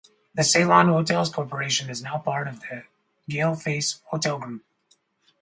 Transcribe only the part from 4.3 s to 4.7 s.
Group.